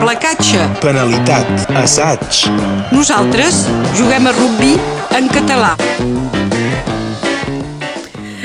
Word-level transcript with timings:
placatge, 0.00 0.60
penalitat, 0.82 1.48
assaig, 1.78 2.44
nosaltres 2.94 3.64
juguem 3.98 4.28
a 4.30 4.32
rugby 4.36 4.74
en 5.18 5.28
català. 5.32 5.74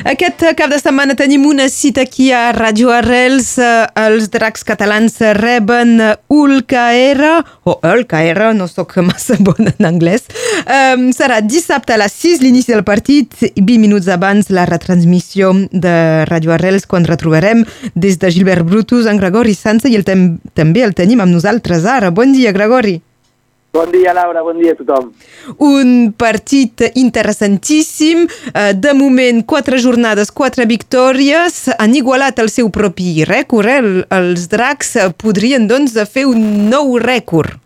Aquest 0.04 0.44
cap 0.60 0.68
de 0.68 0.78
setmana 0.82 1.16
tenim 1.16 1.46
una 1.48 1.70
cita 1.72 2.04
aquí 2.04 2.28
a 2.36 2.52
Radio 2.52 2.92
Arrels. 2.92 3.54
Eh, 3.58 3.86
Els 4.04 4.28
dracs 4.34 4.66
catalans 4.68 5.16
reben 5.38 5.96
ULKR, 6.28 7.30
o 7.64 7.78
ULKR, 7.80 8.50
no 8.58 8.68
sóc 8.68 8.98
massa 9.08 9.38
bona 9.48 9.72
en 9.80 9.88
anglès. 9.94 10.28
Um, 10.64 11.10
serà 11.12 11.42
dissabte 11.44 11.92
a 11.94 11.98
les 12.00 12.14
6 12.24 12.40
l'inici 12.42 12.72
del 12.72 12.84
partit 12.88 13.34
i 13.44 13.62
20 13.62 13.80
minuts 13.84 14.08
abans 14.08 14.48
la 14.50 14.64
retransmissió 14.66 15.52
de 15.72 16.24
Radio 16.30 16.54
Arrels 16.56 16.86
quan 16.88 17.04
retrobarem 17.04 17.66
des 17.96 18.16
de 18.22 18.32
Gilbert 18.32 18.64
Brutus 18.66 19.06
en 19.12 19.18
Gregori 19.20 19.54
Sansa 19.54 19.90
i 19.92 19.96
el 20.00 20.06
tem 20.08 20.38
també 20.56 20.84
el 20.88 20.94
tenim 20.96 21.20
amb 21.20 21.34
nosaltres 21.36 21.84
ara. 21.86 22.12
Bon 22.12 22.32
dia, 22.32 22.52
Gregori. 22.56 23.02
Bon 23.74 23.90
dia, 23.92 24.14
Laura, 24.14 24.44
bon 24.46 24.60
dia 24.62 24.72
a 24.72 24.78
tothom. 24.78 25.08
Un 25.58 26.12
partit 26.14 26.84
interessantíssim. 26.94 28.28
Eh, 28.54 28.74
De 28.78 28.94
moment, 28.94 29.42
quatre 29.46 29.80
jornades, 29.82 30.30
quatre 30.32 30.68
victòries. 30.70 31.72
Han 31.80 31.96
igualat 31.96 32.38
el 32.40 32.50
seu 32.54 32.70
propi 32.70 33.26
rècord. 33.26 33.68
Eh? 33.68 33.78
El- 33.82 34.06
Els 34.12 34.48
dracs 34.48 34.94
podrien, 35.18 35.66
doncs, 35.68 35.98
fer 36.12 36.26
un 36.28 36.70
nou 36.70 37.00
rècord. 37.00 37.58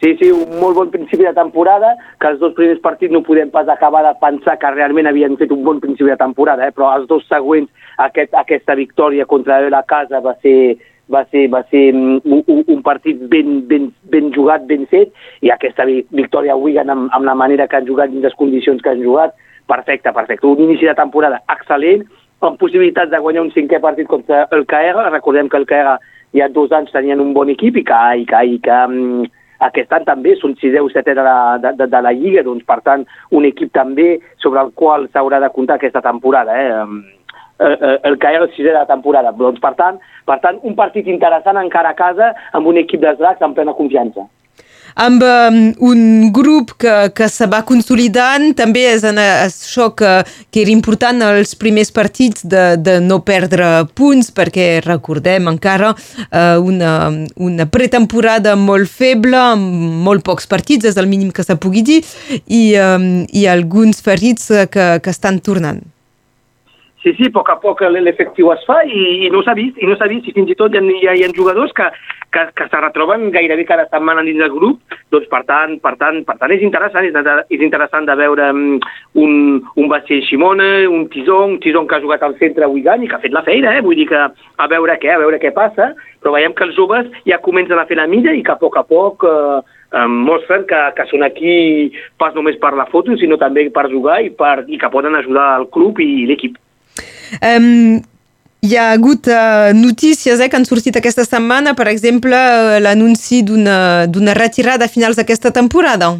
Sí, 0.00 0.12
sí, 0.20 0.28
un 0.30 0.60
molt 0.60 0.76
bon 0.78 0.90
principi 0.92 1.24
de 1.26 1.32
temporada, 1.34 1.96
que 2.20 2.28
els 2.30 2.38
dos 2.38 2.52
primers 2.54 2.78
partits 2.84 3.10
no 3.12 3.22
podem 3.26 3.48
pas 3.50 3.66
acabar 3.68 4.04
de 4.06 4.12
pensar 4.20 4.54
que 4.62 4.70
realment 4.70 5.08
havien 5.10 5.34
fet 5.40 5.50
un 5.50 5.64
bon 5.66 5.80
principi 5.82 6.10
de 6.12 6.16
temporada, 6.20 6.68
eh? 6.68 6.74
però 6.74 6.92
els 6.94 7.08
dos 7.10 7.24
següents, 7.26 7.70
aquest, 7.98 8.34
aquesta 8.38 8.76
victòria 8.78 9.26
contra 9.26 9.58
la 9.68 9.82
casa 9.82 10.20
va 10.22 10.36
ser, 10.44 10.76
va 11.10 11.24
ser, 11.32 11.48
va 11.50 11.64
ser 11.72 11.82
mm, 11.94 12.20
un, 12.30 12.44
un- 12.46 12.64
un 12.76 12.82
partit 12.86 13.18
ben, 13.32 13.64
ben, 13.66 13.88
ben 14.12 14.30
jugat, 14.36 14.68
ben 14.70 14.86
fet, 14.86 15.10
i 15.42 15.50
aquesta 15.50 15.84
vi- 15.88 16.04
victòria 16.14 16.52
a 16.54 16.60
Wigan 16.62 16.90
amb, 16.94 17.08
amb 17.18 17.26
la 17.26 17.34
manera 17.34 17.66
que 17.66 17.80
han 17.80 17.88
jugat 17.88 18.14
i 18.14 18.22
les 18.22 18.36
condicions 18.38 18.80
que 18.82 18.90
han 18.94 19.02
jugat, 19.02 19.34
perfecte, 19.66 20.12
perfecte. 20.14 20.46
Un 20.46 20.62
inici 20.68 20.86
de 20.86 20.94
temporada 20.94 21.42
excel·lent, 21.56 22.04
amb 22.40 22.54
possibilitats 22.60 23.10
de 23.10 23.18
guanyar 23.18 23.42
un 23.42 23.50
cinquè 23.50 23.80
partit 23.82 24.06
contra 24.06 24.44
el 24.54 24.62
KR. 24.64 25.08
Recordem 25.10 25.48
que 25.50 25.58
el 25.58 25.66
KR 25.66 25.98
ja 26.38 26.46
dos 26.54 26.70
anys 26.70 26.92
tenien 26.94 27.18
un 27.20 27.34
bon 27.34 27.50
equip 27.50 27.76
i 27.76 27.84
que, 27.84 27.98
i 28.22 28.24
que, 28.30 28.44
i 28.46 28.60
que 28.62 28.78
mm, 28.86 29.26
aquest 29.66 29.92
any 29.92 30.06
també 30.06 30.34
són 30.38 30.54
sisè 30.60 30.80
o 30.82 30.88
setè 30.92 31.14
de 31.18 31.24
de, 31.26 31.72
de, 31.80 31.86
de 31.90 32.00
la 32.04 32.14
Lliga, 32.14 32.44
doncs 32.46 32.64
per 32.66 32.80
tant 32.86 33.04
un 33.34 33.46
equip 33.48 33.72
també 33.74 34.18
sobre 34.42 34.62
el 34.62 34.72
qual 34.74 35.08
s'haurà 35.12 35.40
de 35.42 35.50
comptar 35.54 35.78
aquesta 35.78 36.02
temporada. 36.04 36.54
Eh? 36.54 37.16
Eh, 37.58 37.76
eh, 37.80 37.98
el 38.04 38.18
que 38.18 38.30
era 38.30 38.44
el 38.44 38.52
sisè 38.54 38.70
de 38.70 38.78
la 38.78 38.86
temporada. 38.86 39.32
Doncs, 39.34 39.58
per 39.60 39.74
tant, 39.74 39.98
per 40.26 40.38
tant, 40.44 40.60
un 40.62 40.76
partit 40.78 41.08
interessant 41.10 41.58
encara 41.58 41.90
a 41.90 41.98
casa 41.98 42.32
amb 42.54 42.70
un 42.70 42.78
equip 42.78 43.02
dels 43.02 43.18
dracs 43.18 43.42
amb 43.42 43.58
plena 43.58 43.74
confiança. 43.74 44.28
Amb 44.98 45.22
um, 45.22 45.58
un 45.86 46.32
grup 46.34 46.72
que, 46.82 46.92
que 47.14 47.28
se 47.30 47.46
va 47.46 47.60
consolidant, 47.62 48.48
també 48.58 48.82
és 48.90 49.04
en 49.06 49.20
això 49.22 49.92
que, 49.94 50.14
que 50.50 50.64
era 50.64 50.72
important 50.74 51.22
els 51.22 51.54
primers 51.60 51.92
partits 51.94 52.42
de, 52.42 52.64
de 52.82 52.96
no 53.04 53.20
perdre 53.22 53.84
punts, 53.94 54.32
perquè 54.34 54.80
recordem 54.82 55.46
encara 55.52 55.92
uh, 55.94 56.58
una, 56.58 56.94
una 57.38 57.68
pretemporada 57.70 58.56
molt 58.58 58.90
feble, 58.90 59.38
amb 59.38 60.02
molt 60.08 60.26
pocs 60.26 60.50
partits, 60.50 60.90
és 60.90 60.98
el 60.98 61.06
mínim 61.06 61.30
que 61.30 61.46
se 61.46 61.54
pugui 61.54 61.84
dir, 61.86 62.00
i, 62.46 62.74
um, 62.82 63.22
i 63.30 63.46
alguns 63.46 64.02
ferits 64.02 64.50
que, 64.66 64.90
que 64.98 65.14
estan 65.14 65.38
tornant. 65.38 65.84
Sí, 67.02 67.12
sí, 67.14 67.28
a 67.28 67.30
poc 67.30 67.46
a 67.52 67.54
poc 67.62 67.84
l'efectiu 67.94 68.48
es 68.50 68.64
fa 68.66 68.80
i, 68.82 69.02
i 69.22 69.28
no 69.30 69.38
s'ha 69.46 69.52
vist, 69.54 69.76
i 69.78 69.86
no 69.86 69.94
s'ha 69.94 70.08
vist, 70.10 70.26
i 70.26 70.32
fins 70.34 70.50
i 70.50 70.56
tot 70.58 70.74
hi 70.74 70.80
ha, 71.06 71.12
hi 71.14 71.22
ha, 71.22 71.28
jugadors 71.36 71.70
que, 71.76 71.86
que, 72.34 72.42
que 72.58 72.66
se 72.66 72.80
retroben 72.82 73.28
gairebé 73.30 73.64
cada 73.68 73.84
setmana 73.86 74.24
dins 74.26 74.42
del 74.42 74.50
grup, 74.50 74.80
doncs 75.14 75.28
per 75.30 75.44
tant, 75.46 75.76
per 75.84 75.94
tant, 76.00 76.18
per 76.26 76.34
tant 76.40 76.56
és 76.56 76.64
interessant, 76.66 77.06
és, 77.06 77.30
és 77.54 77.62
interessant 77.62 78.08
de 78.08 78.18
veure 78.18 78.50
mm, 78.50 78.90
un, 79.22 79.38
un 79.78 79.88
Bacell 79.94 80.26
Ximona, 80.26 80.68
un 80.90 81.06
Tison, 81.14 81.54
un 81.54 81.62
Tison 81.62 81.86
que 81.86 82.00
ha 82.00 82.02
jugat 82.02 82.26
al 82.26 82.34
centre 82.42 82.66
a 82.66 82.72
Wigan 82.74 83.06
i 83.06 83.12
que 83.12 83.20
ha 83.20 83.22
fet 83.22 83.36
la 83.36 83.46
feina, 83.46 83.78
eh? 83.78 83.86
vull 83.86 84.02
dir 84.02 84.10
que 84.10 84.18
a 84.18 84.70
veure 84.74 84.98
què, 84.98 85.14
a 85.14 85.22
veure 85.22 85.38
què 85.38 85.54
passa, 85.54 85.92
però 86.18 86.34
veiem 86.34 86.58
que 86.58 86.66
els 86.66 86.74
joves 86.74 87.06
ja 87.30 87.38
comencen 87.46 87.78
a 87.78 87.86
fer 87.86 88.02
la 88.02 88.10
milla 88.10 88.34
i 88.34 88.42
que 88.42 88.58
a 88.58 88.58
poc 88.58 88.74
a 88.74 88.82
poc 88.82 89.22
eh, 89.22 90.06
mostren 90.10 90.66
que, 90.66 90.86
que 90.98 91.06
són 91.14 91.22
aquí 91.22 91.92
pas 92.18 92.34
només 92.34 92.58
per 92.58 92.74
la 92.74 92.90
foto, 92.90 93.14
sinó 93.16 93.38
també 93.38 93.68
per 93.70 93.86
jugar 93.92 94.24
i, 94.26 94.34
per, 94.34 94.64
i 94.66 94.82
que 94.82 94.90
poden 94.90 95.14
ajudar 95.14 95.52
el 95.60 95.70
club 95.70 96.02
i 96.02 96.26
l'equip. 96.26 96.58
Um, 97.40 98.00
hi 98.64 98.74
ha 98.74 98.88
hagut 98.92 99.28
uh, 99.30 99.70
notícies 99.74 100.40
eh, 100.40 100.48
que 100.50 100.58
han 100.58 100.66
sortit 100.66 100.96
aquesta 100.98 101.24
setmana, 101.26 101.76
per 101.78 101.86
exemple, 101.92 102.34
uh, 102.34 102.78
l'anunci 102.82 103.44
d'una 103.46 104.34
retirada 104.38 104.88
a 104.88 104.92
finals 104.92 105.20
d'aquesta 105.20 105.52
temporada. 105.54 106.16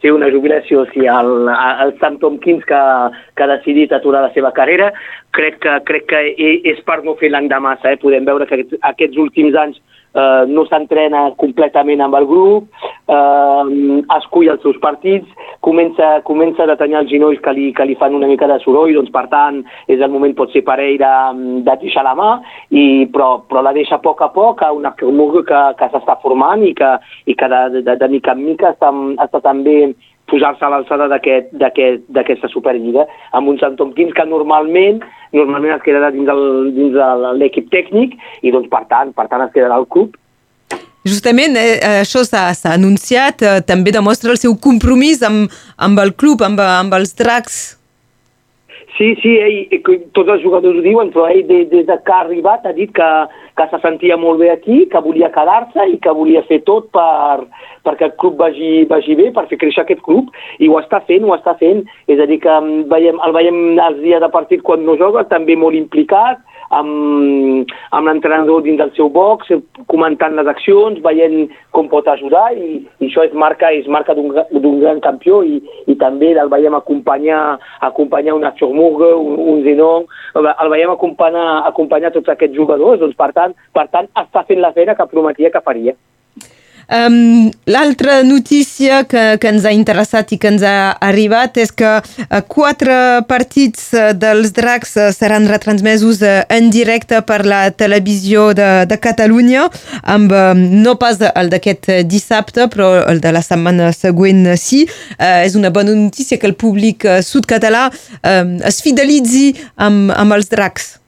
Sí, 0.00 0.08
una 0.08 0.30
jubilació, 0.32 0.86
sí, 0.94 1.04
el, 1.04 1.48
el 1.52 1.90
Sam 2.00 2.16
Tompkins 2.20 2.64
que, 2.64 2.78
que 3.36 3.44
ha 3.44 3.48
decidit 3.50 3.92
aturar 3.92 4.22
la 4.24 4.32
seva 4.32 4.52
carrera, 4.56 4.94
crec 5.30 5.60
que, 5.62 5.76
crec 5.86 6.06
que 6.10 6.20
e- 6.36 6.60
és 6.72 6.80
per 6.86 7.02
no 7.04 7.16
fer 7.20 7.30
l'endemà 7.30 7.74
massa, 7.74 7.92
eh? 7.92 8.00
podem 8.02 8.24
veure 8.24 8.46
que 8.46 8.58
aquests, 8.58 8.80
aquests 8.82 9.18
últims 9.18 9.56
anys 9.56 9.78
eh, 10.14 10.44
no 10.48 10.64
s'entrena 10.66 11.30
completament 11.40 12.00
amb 12.02 12.16
el 12.18 12.26
grup, 12.26 12.66
eh, 13.06 14.00
escull 14.16 14.50
els 14.50 14.62
seus 14.64 14.78
partits, 14.82 15.28
comença, 15.60 16.20
comença 16.26 16.64
a 16.64 16.70
detenyar 16.72 17.04
els 17.04 17.12
genolls 17.12 17.40
que 17.44 17.54
li, 17.54 17.70
que 17.76 17.86
li 17.86 17.96
fan 18.00 18.16
una 18.16 18.30
mica 18.30 18.48
de 18.50 18.58
soroll, 18.64 18.94
doncs 18.96 19.12
per 19.14 19.26
tant 19.32 19.62
és 19.86 20.00
el 20.00 20.10
moment 20.10 20.34
potser 20.34 20.64
per 20.66 20.80
ell 20.82 20.98
de, 21.00 21.14
de 21.66 21.78
deixar 21.84 22.04
la 22.06 22.16
mà, 22.18 22.30
i, 22.70 23.06
però, 23.12 23.32
però 23.48 23.64
la 23.66 23.74
deixa 23.76 24.00
a 24.00 24.04
poc 24.04 24.22
a 24.26 24.30
poc 24.34 24.64
a 24.66 24.72
una 24.74 24.94
Krumurg 24.98 25.46
que, 25.48 25.64
que 25.78 25.90
s'està 25.92 26.18
formant 26.22 26.64
i 26.66 26.74
que, 26.74 26.94
i 27.30 27.36
que 27.38 27.50
de, 27.52 27.82
de, 27.86 27.96
de 28.00 28.08
mica 28.10 28.34
en 28.34 28.44
mica 28.44 28.74
està, 28.74 28.90
està 29.22 29.42
també 29.44 29.92
posar-se 30.30 30.64
a 30.64 30.70
l'alçada 30.70 31.08
d'aquest- 31.08 31.52
d'aquest- 31.52 32.06
d'aquesta 32.08 32.48
Superliga, 32.48 33.06
amb 33.32 33.48
un 33.48 33.58
Sant 33.58 33.76
Tompkins 33.76 34.14
que 34.14 34.24
normalment 34.26 35.02
normalment 35.32 35.76
es 35.76 35.82
quedarà 35.82 36.10
dins 36.10 36.28
el- 36.28 36.72
dins 36.74 36.94
el- 36.96 37.38
l'equip 37.38 37.68
tècnic 37.70 38.16
i 38.42 38.50
doncs 38.50 38.68
per 38.68 38.86
tant, 38.88 39.12
per 39.14 39.28
tant 39.28 39.42
es 39.46 39.52
quedarà 39.54 39.74
al 39.74 39.86
club 39.86 40.16
Justament, 41.02 41.56
eh, 41.56 42.02
això 42.02 42.20
s'ha 42.24 42.74
anunciat, 42.74 43.40
eh, 43.40 43.60
també 43.64 43.90
demostra 43.90 44.30
el 44.32 44.36
seu 44.36 44.52
compromís 44.60 45.22
amb, 45.22 45.48
amb 45.78 45.98
el 45.98 46.12
club, 46.14 46.42
amb, 46.42 46.60
amb 46.60 46.92
els 46.92 47.14
dracs. 47.16 47.79
Sí, 48.96 49.14
sí, 49.22 49.36
ell, 49.38 49.58
eh, 49.70 49.80
tots 50.16 50.28
els 50.34 50.42
jugadors 50.42 50.78
ho 50.78 50.82
diuen, 50.84 51.10
però 51.14 51.28
ell 51.30 51.44
des, 51.48 51.68
des 51.70 51.86
de 51.88 51.96
que 52.04 52.12
ha 52.12 52.20
arribat 52.24 52.66
ha 52.66 52.72
dit 52.76 52.90
que, 52.96 53.08
que 53.56 53.66
se 53.70 53.78
sentia 53.84 54.16
molt 54.20 54.40
bé 54.42 54.50
aquí, 54.50 54.82
que 54.92 55.02
volia 55.04 55.30
quedar-se 55.34 55.86
i 55.92 55.96
que 56.02 56.14
volia 56.16 56.42
fer 56.48 56.60
tot 56.66 56.90
per, 56.96 57.46
perquè 57.86 58.08
el 58.08 58.16
club 58.20 58.36
vagi, 58.40 58.84
vagi 58.90 59.16
bé, 59.18 59.30
per 59.36 59.46
fer 59.50 59.60
créixer 59.62 59.84
aquest 59.84 60.02
club, 60.06 60.28
i 60.58 60.68
ho 60.68 60.78
està 60.80 61.00
fent, 61.06 61.24
ho 61.24 61.36
està 61.36 61.54
fent. 61.62 61.84
És 62.10 62.20
a 62.20 62.26
dir, 62.30 62.40
que 62.42 62.52
mm, 62.58 62.88
veiem, 62.92 63.20
el 63.26 63.36
veiem 63.36 63.60
els 63.78 64.02
dies 64.02 64.22
de 64.22 64.32
partit 64.34 64.64
quan 64.66 64.84
no 64.84 64.98
joga, 65.00 65.24
també 65.30 65.56
molt 65.56 65.78
implicat, 65.78 66.42
amb, 66.70 67.70
amb 67.96 68.08
l'entrenador 68.08 68.62
dins 68.62 68.78
del 68.78 68.92
seu 68.96 69.08
box, 69.12 69.50
comentant 69.90 70.36
les 70.38 70.50
accions, 70.50 71.00
veient 71.04 71.50
com 71.74 71.88
pot 71.90 72.06
ajudar 72.10 72.50
i, 72.56 72.82
i 73.00 73.08
això 73.08 73.24
és 73.26 73.34
marca, 73.34 73.72
és 73.74 73.88
marca 73.90 74.14
d'un 74.14 74.30
gra- 74.34 74.46
d'un 74.50 74.80
gran 74.82 75.00
campió 75.04 75.42
i, 75.46 75.60
i 75.90 75.96
també 76.00 76.32
el 76.32 76.52
veiem 76.52 76.74
acompanyar, 76.78 77.58
acompanyar 77.80 78.36
un 78.38 78.46
Arthur 78.46 78.72
Murgue, 78.74 79.10
un, 79.14 79.34
un 79.54 79.64
Zenon, 79.66 80.06
el 80.36 80.72
veiem 80.72 80.94
acompanyar, 80.94 81.48
acompanyar 81.70 82.14
tots 82.14 82.30
aquests 82.30 82.56
jugadors, 82.56 83.00
doncs 83.02 83.18
per 83.18 83.32
tant, 83.36 83.56
per 83.74 83.88
tant 83.90 84.10
està 84.14 84.46
fent 84.46 84.62
la 84.62 84.72
feina 84.76 84.94
que 84.98 85.10
prometia 85.10 85.50
que 85.50 85.64
faria. 85.66 85.96
Um, 86.90 87.50
L'altra 87.70 88.24
notícia 88.24 89.04
que, 89.04 89.38
que 89.38 89.50
ens 89.52 89.64
ha 89.64 89.70
interessat 89.70 90.32
i 90.34 90.38
que 90.42 90.50
ens 90.50 90.64
ha 90.66 90.96
arribat 91.06 91.60
és 91.62 91.70
que 91.70 91.90
uh, 92.00 92.40
quatre 92.50 93.22
partits 93.30 93.92
uh, 93.94 94.10
dels 94.10 94.50
dracs 94.56 94.96
uh, 94.98 95.10
seran 95.14 95.46
retransmesos 95.50 96.24
en 96.50 96.70
directe 96.74 97.20
per 97.26 97.44
la 97.46 97.62
televisió 97.70 98.50
de, 98.58 98.68
de 98.90 98.98
Catalunya, 98.98 99.68
amb 100.02 100.34
no 100.58 100.96
pas 100.98 101.20
el 101.30 101.50
d'aquest 101.52 101.92
dissabte, 102.10 102.66
però 102.72 102.90
el 103.06 103.22
de 103.22 103.32
la 103.34 103.44
setmana 103.44 103.92
següent 103.94 104.48
sí. 104.58 104.82
Uh, 105.14 105.44
és 105.46 105.54
una 105.58 105.70
bona 105.70 105.94
notícia 105.94 106.38
que 106.38 106.50
el 106.50 106.58
públic 106.58 107.06
sud-català 107.22 107.88
um, 107.90 108.56
es 108.66 108.82
fidelitzi 108.82 109.52
amb, 109.78 110.10
amb 110.16 110.38
els 110.38 110.50
dracs. 110.50 110.99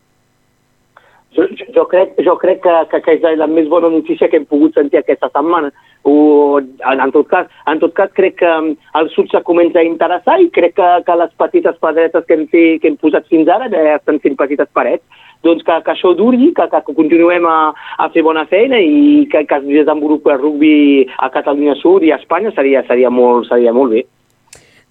Jo, 1.32 1.46
jo, 1.74 1.86
crec, 1.88 2.12
jo 2.20 2.34
crec 2.36 2.60
que, 2.60 2.72
que, 2.90 3.00
que 3.00 3.12
és 3.16 3.38
la 3.40 3.48
més 3.48 3.68
bona 3.72 3.88
notícia 3.88 4.28
que 4.28 4.36
hem 4.36 4.44
pogut 4.48 4.76
sentir 4.76 5.00
aquesta 5.00 5.30
setmana. 5.32 5.70
O, 6.04 6.60
en, 6.60 7.00
en, 7.00 7.12
tot 7.14 7.28
cas, 7.30 7.48
en 7.70 7.80
tot 7.80 7.94
cas, 7.96 8.12
crec 8.12 8.36
que 8.42 8.50
um, 8.50 8.72
el 9.00 9.08
sud 9.14 9.32
se 9.32 9.40
comença 9.46 9.80
a 9.80 9.86
interessar 9.86 10.36
i 10.42 10.50
crec 10.52 10.76
que, 10.76 10.90
que 11.06 11.18
les 11.22 11.32
petites 11.40 11.78
pedretes 11.80 12.26
que 12.28 12.36
hem, 12.36 12.46
fet, 12.52 12.82
que 12.82 12.92
hem 12.92 13.00
posat 13.00 13.28
fins 13.32 13.48
ara 13.48 13.70
ja 13.72 13.96
estan 13.96 14.20
fent 14.20 14.36
petites 14.36 14.68
parets. 14.76 15.04
Doncs 15.42 15.64
que, 15.66 15.78
que 15.86 15.94
això 15.94 16.12
duri, 16.18 16.52
que, 16.54 16.68
que 16.70 16.82
continuem 16.94 17.48
a, 17.48 17.58
a 17.98 18.10
fer 18.14 18.22
bona 18.22 18.44
feina 18.50 18.78
i 18.78 19.24
que, 19.32 19.46
que 19.48 19.62
es 19.62 19.70
desenvolupi 19.70 20.30
el 20.30 20.42
rugby 20.42 20.74
a 21.18 21.32
Catalunya 21.34 21.78
Sud 21.80 22.04
i 22.06 22.12
a 22.12 22.20
Espanya 22.20 22.52
seria, 22.54 22.84
seria, 22.90 23.10
molt, 23.10 23.48
seria 23.48 23.72
molt 23.74 23.96
bé. 23.96 24.04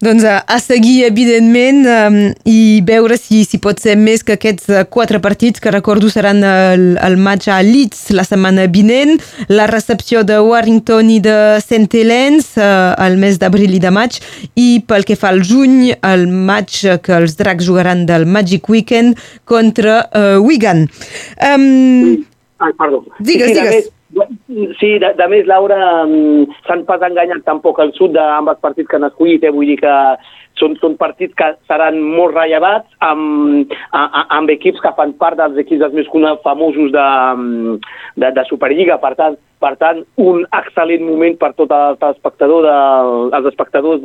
Doncs 0.02 0.24
a, 0.26 0.40
a 0.50 0.58
seguir, 0.58 1.04
evidentment, 1.06 1.84
um, 1.86 2.16
i 2.50 2.82
veure 2.82 3.14
si, 3.14 3.44
si 3.46 3.60
pot 3.62 3.78
ser 3.78 3.94
més 3.94 4.24
que 4.26 4.34
aquests 4.34 4.66
uh, 4.72 4.80
quatre 4.90 5.20
partits, 5.22 5.62
que 5.62 5.70
recordo 5.70 6.10
seran 6.10 6.42
el, 6.42 6.96
el 6.98 7.14
match 7.22 7.46
a 7.46 7.60
Leeds 7.62 8.08
la 8.10 8.24
setmana 8.26 8.64
vinent, 8.66 9.14
la 9.46 9.68
recepció 9.70 10.24
de 10.26 10.40
Warrington 10.42 11.14
i 11.14 11.20
de 11.22 11.36
St. 11.60 11.86
Helens 12.00 12.50
uh, 12.58 12.98
el 13.06 13.14
mes 13.22 13.38
d'abril 13.38 13.78
i 13.78 13.80
de 13.84 13.94
maig, 13.94 14.18
i 14.58 14.82
pel 14.90 15.06
que 15.06 15.14
fa 15.14 15.30
al 15.30 15.44
juny, 15.46 15.92
el 15.94 16.26
match 16.50 16.82
que 17.06 17.16
els 17.22 17.38
dracs 17.38 17.70
jugaran 17.70 18.02
del 18.10 18.26
Magic 18.26 18.66
Weekend 18.74 19.14
contra 19.46 20.00
uh, 20.10 20.42
Wigan. 20.42 20.88
Um, 21.38 22.24
Ai, 22.58 22.74
perdó. 22.74 23.04
Digues, 23.22 23.54
digues. 23.54 23.92
Sí, 24.78 24.98
de, 25.00 25.12
de 25.16 25.26
més, 25.32 25.46
Laura, 25.48 25.78
mm, 26.04 26.58
s'han 26.66 26.84
pas 26.88 27.00
enganyat 27.06 27.44
tampoc 27.46 27.80
el 27.80 27.94
sud 27.96 28.12
d'ambs 28.16 28.60
partits 28.60 28.90
que 28.90 28.98
han 28.98 29.08
escollit, 29.08 29.44
eh? 29.44 29.52
vull 29.54 29.70
dir 29.70 29.78
que 29.80 29.94
són, 30.60 30.74
són 30.82 30.98
partits 31.00 31.32
que 31.38 31.48
seran 31.70 31.96
molt 32.02 32.36
rellevats 32.36 32.90
amb, 33.06 33.72
amb, 33.96 34.18
amb 34.36 34.52
equips 34.52 34.82
que 34.84 34.92
fan 34.98 35.14
part 35.22 35.40
dels 35.40 35.56
equips 35.64 35.80
dels 35.80 35.96
més 35.96 36.10
famosos 36.44 36.92
de, 36.92 37.08
de, 38.20 38.32
de 38.36 38.44
Superliga. 38.50 39.00
Per 39.00 39.14
tant, 39.16 39.38
per 39.62 39.72
tant, 39.80 40.02
un 40.20 40.42
excel·lent 40.58 41.04
moment 41.06 41.36
per 41.40 41.52
tots 41.58 41.74
els 41.76 42.02
espectadors, 42.10 42.66
de, 42.66 42.76
els 43.38 43.46
espectadors 43.52 44.02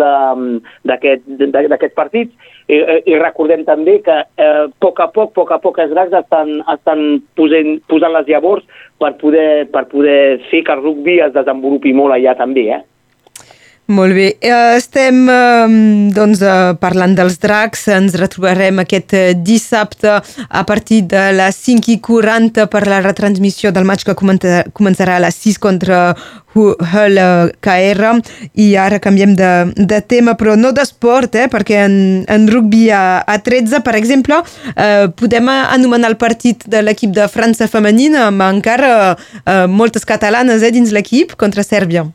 d'aquests 0.91 1.95
partits. 1.97 2.53
I, 2.67 2.81
I 3.07 3.17
recordem 3.21 3.63
també 3.67 3.97
que 4.05 4.17
eh, 4.21 4.47
a 4.47 4.67
poc 4.83 4.99
a 4.99 5.07
poc, 5.15 5.33
poc 5.37 5.53
a 5.55 5.59
poc, 5.63 5.79
els 5.83 5.93
dracs 5.95 6.15
estan, 6.19 6.59
estan 6.73 7.05
posant, 7.39 7.77
posant 7.89 8.13
les 8.17 8.27
llavors 8.29 8.65
per 9.01 9.13
poder, 9.21 9.67
per 9.71 9.87
poder 9.91 10.39
fer 10.51 10.63
que 10.67 10.75
el 10.75 10.83
rugby 10.83 11.19
es 11.23 11.33
desenvolupi 11.35 11.95
molt 11.95 12.17
allà 12.17 12.35
també, 12.39 12.67
eh? 12.75 12.83
Molt 13.87 14.11
bé. 14.11 14.33
Eh, 14.43 14.75
estem 14.75 15.29
eh, 15.31 15.67
doncs, 16.11 16.41
eh, 16.43 16.73
parlant 16.75 17.13
dels 17.15 17.37
dracs. 17.39 17.85
Ens 17.95 18.17
retrobarem 18.19 18.81
aquest 18.83 19.15
dissabte 19.47 20.17
a 20.19 20.63
partir 20.67 21.05
de 21.07 21.21
les 21.31 21.55
5.40 21.55 22.67
per 22.67 22.83
la 22.91 22.99
retransmissió 22.99 23.71
del 23.71 23.87
maig 23.87 24.03
que 24.03 24.17
començarà 24.17 25.15
a 25.15 25.23
les 25.23 25.39
6 25.39 25.61
contra 25.63 26.01
Hull 26.57 27.21
KR. 27.63 28.11
I 28.59 28.67
ara 28.75 28.99
canviem 28.99 29.37
de, 29.39 29.53
de 29.79 30.01
tema, 30.03 30.35
però 30.35 30.59
no 30.59 30.73
d'esport, 30.75 31.39
eh, 31.39 31.47
perquè 31.47 31.79
en, 31.85 31.97
en 32.27 32.51
rugby 32.51 32.89
a, 32.91 33.23
a 33.23 33.39
13, 33.39 33.79
per 33.87 33.95
exemple, 33.95 34.43
eh, 34.75 35.07
podem 35.15 35.47
anomenar 35.55 36.11
el 36.11 36.19
partit 36.19 36.67
de 36.67 36.83
l'equip 36.83 37.15
de 37.15 37.31
França 37.31 37.71
femenina 37.71 38.27
amb 38.27 38.49
encara 38.51 38.93
eh, 39.15 39.63
moltes 39.71 40.03
catalanes 40.03 40.59
eh, 40.59 40.75
dins 40.75 40.91
l'equip 40.91 41.39
contra 41.39 41.63
Sèrbia. 41.63 42.09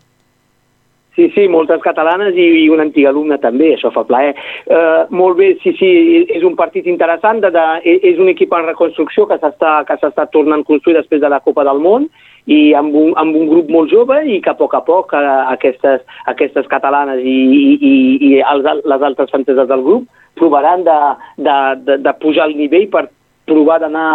Sí, 1.15 1.27
sí, 1.35 1.43
moltes 1.53 1.83
catalanes 1.85 2.33
i, 2.41 2.45
i 2.63 2.69
una 2.73 2.87
antiga 2.87 3.11
alumna 3.11 3.37
també, 3.41 3.75
això 3.75 3.91
fa 3.93 4.07
plaer. 4.09 4.33
Uh, 4.65 5.05
molt 5.13 5.37
bé, 5.37 5.51
sí, 5.61 5.75
sí, 5.77 5.91
és 6.33 6.45
un 6.49 6.57
partit 6.57 6.89
interessant, 6.89 7.43
de, 7.45 7.51
de, 7.53 7.65
és 8.09 8.21
un 8.23 8.31
equip 8.33 8.55
en 8.57 8.71
reconstrucció 8.71 9.27
que 9.29 9.37
s'està 9.43 10.27
tornant 10.33 10.65
a 10.65 10.69
construir 10.71 10.97
després 10.97 11.21
de 11.21 11.29
la 11.29 11.43
Copa 11.45 11.67
del 11.69 11.83
Món 11.85 12.09
i 12.49 12.73
amb 12.75 12.97
un, 12.97 13.13
amb 13.21 13.37
un 13.37 13.45
grup 13.51 13.69
molt 13.71 13.93
jove 13.93 14.23
i 14.25 14.41
que 14.43 14.55
a 14.55 14.57
poc 14.57 14.73
a 14.75 14.81
poc 14.89 15.13
uh, 15.13 15.53
aquestes, 15.53 16.01
aquestes 16.33 16.73
catalanes 16.73 17.21
i, 17.21 17.37
i, 17.77 17.95
i 18.31 18.33
els, 18.41 18.65
les 18.81 19.07
altres 19.11 19.31
franceses 19.37 19.69
del 19.69 19.85
grup 19.85 20.09
provaran 20.41 20.89
de, 20.89 20.99
de, 21.45 21.59
de, 21.91 22.01
de 22.09 22.17
pujar 22.25 22.49
el 22.49 22.57
nivell 22.57 22.89
per 22.89 23.11
provar 23.53 23.83
d'anar 23.85 24.09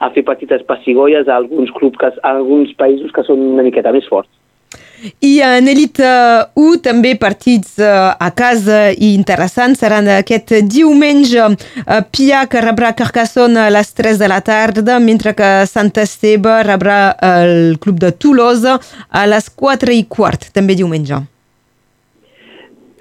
a 0.00 0.10
fer 0.16 0.24
petites 0.24 0.64
pessigolles 0.64 1.28
a 1.28 1.36
alguns 1.42 1.70
clubs, 1.76 2.00
que, 2.00 2.08
a 2.22 2.34
alguns 2.38 2.72
països 2.80 3.12
que 3.12 3.28
són 3.28 3.50
una 3.52 3.66
miqueta 3.66 3.92
més 3.92 4.08
forts. 4.08 4.30
I 5.22 5.32
en 5.46 5.68
Elite 5.70 6.08
1 6.58 6.80
també 6.82 7.14
partits 7.20 7.76
a 7.78 8.30
casa 8.34 8.88
i 8.90 9.12
interessants 9.14 9.78
seran 9.84 10.10
aquest 10.10 10.56
diumenge 10.66 11.46
Pia 12.14 12.44
que 12.50 12.62
rebrà 12.64 12.92
Carcassonne 12.98 13.68
a 13.68 13.72
les 13.74 13.92
3 13.94 14.18
de 14.18 14.28
la 14.30 14.40
tarda 14.42 14.98
mentre 14.98 15.36
que 15.38 15.50
Sant 15.70 15.94
Esteve 16.02 16.60
rebrà 16.66 17.00
el 17.22 17.78
club 17.82 18.02
de 18.02 18.12
Tolosa 18.12 18.78
a 19.08 19.26
les 19.30 19.50
4 19.50 19.94
i 19.94 20.04
quart, 20.10 20.50
també 20.54 20.74
diumenge. 20.78 21.22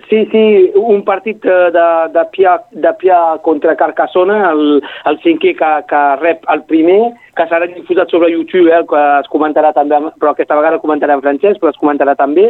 Sí, 0.08 0.22
sí, 0.32 0.72
un 0.80 1.02
partit 1.04 1.44
de, 1.44 1.88
de, 2.14 2.24
Pia, 2.32 2.56
de 2.72 2.94
Pia 3.00 3.18
contra 3.44 3.76
Carcassonne, 3.76 4.38
el, 4.54 4.62
el 5.10 5.18
cinquè 5.26 5.52
que, 5.60 5.72
que 5.90 6.04
rep 6.22 6.48
el 6.54 6.64
primer, 6.70 7.02
que 7.38 7.46
serà 7.50 7.68
difusat 7.70 8.12
sobre 8.12 8.32
YouTube, 8.32 8.72
eh, 8.74 8.84
que 8.90 9.04
es 9.22 9.30
comentarà 9.32 9.72
també, 9.76 10.00
però 10.20 10.34
aquesta 10.34 10.58
vegada 10.58 10.82
comentarà 10.82 11.16
en 11.18 11.24
francès, 11.24 11.60
però 11.62 11.72
es 11.72 11.80
comentarà 11.80 12.16
també. 12.18 12.50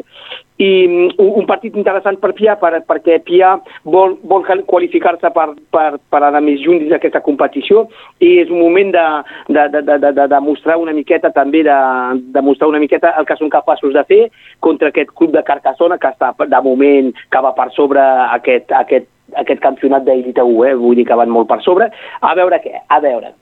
I 0.57 0.69
mm, 0.87 1.17
un, 1.21 1.31
un 1.41 1.47
partit 1.49 1.75
interessant 1.77 2.17
per 2.21 2.31
Pia, 2.37 2.55
per, 2.61 2.79
perquè 2.87 3.19
Pia 3.25 3.55
vol, 3.83 4.15
vol 4.23 4.45
qualificar-se 4.65 5.29
per, 5.35 5.47
per, 5.73 5.87
per 6.09 6.21
anar 6.23 6.41
més 6.45 6.63
junt 6.63 6.79
dins 6.81 6.93
d'aquesta 6.93 7.21
competició 7.25 7.85
i 8.19 8.37
és 8.41 8.49
un 8.49 8.63
moment 8.63 8.93
de, 8.95 9.05
de, 9.53 9.67
de, 9.75 9.83
de, 9.91 10.13
de, 10.17 10.27
de 10.31 10.39
mostrar 10.41 10.79
una 10.81 10.95
miqueta 10.97 11.29
també, 11.35 11.61
de, 11.67 11.77
de 12.33 12.45
mostrar 12.45 12.71
una 12.71 12.81
miqueta 12.81 13.13
el 13.19 13.27
que 13.29 13.37
són 13.37 13.53
capaços 13.53 13.93
de 13.93 14.05
fer 14.09 14.23
contra 14.65 14.89
aquest 14.89 15.13
club 15.13 15.35
de 15.35 15.45
Carcassona 15.45 15.99
que 16.01 16.09
està 16.15 16.33
de 16.39 16.63
moment 16.65 17.13
que 17.13 17.43
va 17.43 17.53
per 17.57 17.69
sobre 17.77 18.01
aquest, 18.39 18.73
aquest 18.73 19.13
aquest 19.35 19.59
campionat 19.59 20.05
d'Elite 20.05 20.39
1, 20.39 20.61
eh? 20.69 20.77
vull 20.79 20.95
dir 20.95 21.03
que 21.07 21.17
van 21.19 21.33
molt 21.33 21.49
per 21.49 21.59
sobre. 21.65 21.89
A 22.23 22.31
veure 22.39 22.61
què, 22.63 22.79
a 22.87 23.01
veure. 23.03 23.33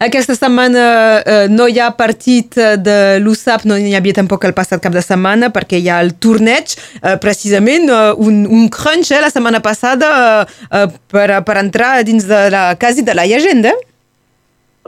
Aquesta 0.00 0.32
setmana 0.32 0.82
eh, 1.20 1.48
no 1.52 1.66
hi 1.68 1.76
ha 1.76 1.90
partit 1.92 2.56
de 2.56 3.18
l'USAP, 3.20 3.66
no 3.68 3.76
hi 3.76 3.92
havia 3.92 4.16
tampoc 4.16 4.46
el 4.48 4.54
passat 4.56 4.80
cap 4.80 4.94
de 4.96 5.02
setmana 5.04 5.50
perquè 5.52 5.76
hi 5.76 5.90
ha 5.92 5.98
el 6.00 6.14
torneig, 6.16 6.72
eh, 7.02 7.18
precisament 7.20 7.84
eh, 7.92 7.98
un, 8.16 8.46
un 8.48 8.70
crunch 8.72 9.12
eh, 9.12 9.20
la 9.20 9.28
setmana 9.28 9.60
passada 9.60 10.08
eh, 10.46 10.86
per, 11.12 11.28
per 11.44 11.58
entrar 11.60 11.98
dins 12.08 12.24
de 12.24 12.40
la 12.48 12.64
quasi 12.80 13.04
de 13.04 13.18
la 13.18 13.28
llegenda. 13.28 13.76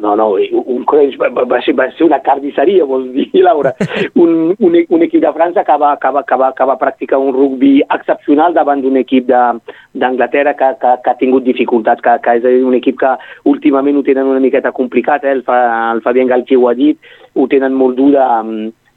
No, 0.02 0.16
no, 0.16 0.24
un 0.34 0.82
crunch 0.82 1.14
va, 1.20 1.28
va, 1.30 1.60
ser, 1.62 1.76
va 1.78 1.84
ser 1.94 2.08
una 2.08 2.18
carnisseria, 2.26 2.82
vols 2.90 3.04
dir, 3.14 3.28
Laura. 3.46 3.70
Un, 4.18 4.50
un, 4.58 4.74
un 4.82 5.04
equip 5.06 5.22
de 5.22 5.30
França 5.36 5.62
que 5.62 5.76
va, 5.78 5.92
que, 6.02 6.10
va, 6.10 6.24
que, 6.26 6.38
va, 6.40 6.48
que 6.58 6.66
va 6.66 6.76
practicar 6.80 7.20
un 7.22 7.30
rugby 7.36 7.76
excepcional 7.84 8.56
davant 8.56 8.82
d'un 8.82 8.98
equip 8.98 9.30
d'Anglaterra 9.30 10.56
que, 10.58 10.72
que, 10.80 10.96
que 11.04 11.12
ha 11.12 11.20
tingut 11.20 11.46
dificultats, 11.46 12.02
que, 12.02 12.16
que 12.24 12.34
és 12.40 12.66
un 12.66 12.74
equip 12.80 12.98
que 12.98 13.12
últimament 13.52 14.00
ho 14.00 14.02
tenen 14.08 14.32
una 14.32 14.42
miqueta 14.42 14.74
complicat, 14.74 15.22
eh? 15.22 15.36
el, 15.36 15.44
Fa, 15.46 15.60
el 15.92 16.02
Fabián 16.02 16.32
Galtier 16.34 16.58
ho 16.58 16.66
ha 16.72 16.74
dit, 16.74 16.98
ho 17.38 17.46
tenen 17.54 17.78
molt 17.78 17.94
dur 18.00 18.10
de, 18.16 18.26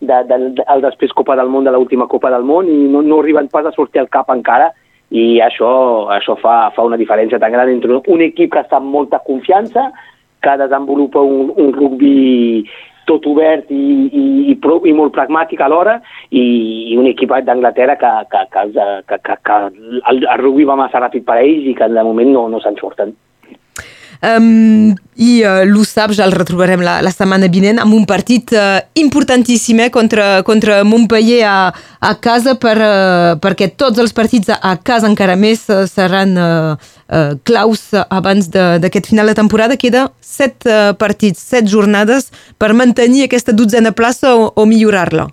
de, 0.02 0.18
de, 0.32 0.42
de, 0.58 0.66
el 0.74 0.84
després 0.88 1.14
Copa 1.14 1.38
del 1.38 1.54
Món, 1.54 1.70
de 1.70 1.76
l'última 1.76 2.10
Copa 2.10 2.34
del 2.34 2.50
Món, 2.50 2.66
i 2.66 2.90
no, 2.90 3.06
no 3.06 3.22
arriben 3.22 3.52
pas 3.54 3.70
a 3.70 3.76
sortir 3.78 4.02
al 4.02 4.10
cap 4.10 4.34
encara, 4.34 4.72
i 5.14 5.38
això, 5.46 5.70
això 6.18 6.34
fa, 6.42 6.58
fa 6.74 6.90
una 6.90 6.98
diferència 6.98 7.38
tan 7.38 7.54
gran 7.54 7.70
entre 7.70 8.02
un 8.02 8.26
equip 8.26 8.58
que 8.58 8.66
està 8.66 8.82
amb 8.82 8.90
molta 8.90 9.22
confiança, 9.22 9.92
que 10.46 10.58
desenvolupa 10.62 11.24
un, 11.26 11.50
un 11.58 11.74
rugby 11.74 12.66
tot 13.10 13.26
obert 13.30 13.70
i, 13.74 13.84
i, 14.10 14.24
i, 14.52 14.56
prou, 14.62 14.82
i 14.90 14.94
molt 14.98 15.14
pragmàtic 15.14 15.62
alhora 15.62 16.00
i, 16.30 16.42
i 16.92 16.98
un 16.98 17.10
equipat 17.10 17.46
d'Anglaterra 17.46 17.98
que, 18.02 18.12
que, 18.32 18.42
que, 18.54 18.66
que, 19.10 19.20
que, 19.28 19.38
que 19.50 19.60
el, 20.10 20.24
el 20.24 20.42
rugby 20.42 20.66
va 20.70 20.80
massa 20.80 21.02
ràpid 21.04 21.26
per 21.28 21.38
a 21.38 21.46
ells 21.46 21.70
i 21.70 21.76
que 21.78 21.90
de 21.92 22.06
moment 22.08 22.34
no, 22.34 22.48
no 22.50 22.62
se'n 22.64 22.78
surten. 22.82 23.14
Um, 24.26 24.96
I 25.16 25.44
uh, 25.46 25.62
l'USAP 25.70 26.16
ja 26.18 26.26
el 26.26 26.34
retrobarem 26.34 26.82
la, 26.84 26.96
la 27.06 27.12
setmana 27.14 27.48
vinent 27.52 27.78
amb 27.84 27.94
un 27.94 28.08
partit 28.10 28.50
uh, 28.56 28.80
importantíssim 28.98 29.84
eh, 29.84 29.90
contra, 29.94 30.42
contra 30.48 30.80
Montpellier 30.88 31.44
a, 31.46 31.70
a 32.00 32.14
casa 32.24 32.56
per, 32.60 32.74
uh, 32.82 33.36
perquè 33.44 33.70
tots 33.78 34.02
els 34.02 34.16
partits 34.18 34.50
a, 34.50 34.58
a 34.60 34.76
casa 34.82 35.08
encara 35.12 35.38
més 35.40 35.68
uh, 35.70 35.84
seran 35.92 36.34
uh, 36.40 36.74
uh, 36.76 37.38
claus 37.48 37.88
abans 38.10 38.50
d'aquest 38.50 39.12
final 39.14 39.30
de 39.30 39.38
temporada. 39.38 39.78
Queda 39.78 40.10
set 40.20 40.66
uh, 40.66 40.96
partits, 40.98 41.46
set 41.54 41.70
jornades 41.70 42.32
per 42.58 42.74
mantenir 42.74 43.28
aquesta 43.28 43.54
dotzena 43.56 43.94
plaça 43.96 44.34
o, 44.36 44.52
o 44.56 44.66
millorar-la. 44.66 45.30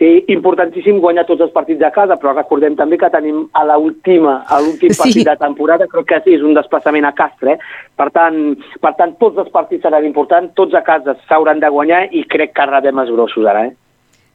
Eh, 0.00 0.24
importantíssim 0.32 0.96
guanyar 0.96 1.26
tots 1.28 1.42
els 1.44 1.50
partits 1.52 1.76
de 1.76 1.90
casa, 1.92 2.16
però 2.16 2.32
recordem 2.32 2.72
també 2.72 2.96
que 2.96 3.10
tenim 3.12 3.42
a 3.52 3.66
l'última, 3.68 4.38
a 4.48 4.56
l'últim 4.64 4.94
partit 4.96 5.18
sí. 5.18 5.24
de 5.28 5.34
temporada, 5.36 5.84
crec 5.92 6.06
que 6.08 6.20
és 6.32 6.40
un 6.40 6.54
desplaçament 6.56 7.04
a 7.04 7.10
Castre. 7.12 7.58
Eh? 7.58 7.74
Per, 8.00 8.06
tant, 8.14 8.38
per 8.80 8.94
tant, 8.96 9.12
tots 9.20 9.36
els 9.42 9.50
partits 9.52 9.84
seran 9.84 10.06
importants, 10.08 10.54
tots 10.56 10.72
a 10.72 10.80
casa 10.86 11.18
s'hauran 11.28 11.60
de 11.60 11.68
guanyar 11.68 12.06
i 12.16 12.24
crec 12.24 12.54
que 12.56 12.64
rebem 12.70 13.02
els 13.02 13.12
grossos 13.12 13.44
ara. 13.44 13.66
Eh? 13.68 13.74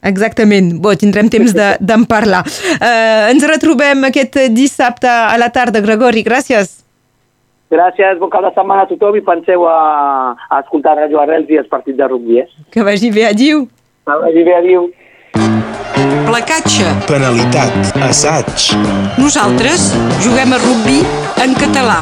Exactament. 0.06 0.68
Bo, 0.78 0.92
tindrem 0.94 1.26
temps 1.34 1.50
d'en 1.56 1.82
de, 1.82 1.96
parlar. 2.06 2.44
Uh, 2.76 3.32
ens 3.32 3.46
retrobem 3.50 4.06
aquest 4.06 4.38
dissabte 4.54 5.10
a 5.10 5.34
la 5.40 5.48
tarda, 5.50 5.82
Gregori. 5.82 6.22
Gràcies. 6.22 6.84
Gràcies, 7.74 8.20
bon 8.20 8.30
cap 8.30 8.44
de 8.46 8.52
setmana 8.54 8.84
a 8.86 8.90
tothom 8.92 9.18
i 9.18 9.24
penseu 9.26 9.66
a, 9.66 9.80
a 10.46 10.60
escoltar 10.62 10.94
Radio 11.00 11.18
Arrels 11.18 11.50
i 11.50 11.58
els 11.58 11.66
partits 11.66 11.98
de 11.98 12.06
rugby. 12.06 12.38
Eh? 12.44 12.46
Que 12.70 12.86
vagi 12.86 13.10
bé, 13.10 13.26
adiu. 13.32 13.64
Que 14.06 14.20
vagi 14.22 14.46
bé, 14.46 14.54
adiu. 14.60 14.86
Placatge. 16.24 16.86
Penalitat. 17.06 17.72
Assaig. 18.00 18.72
Nosaltres 19.20 19.90
juguem 20.24 20.56
a 20.56 20.62
rugby 20.62 21.02
en 21.44 21.54
català. 21.58 22.00